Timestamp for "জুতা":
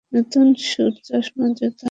1.57-1.79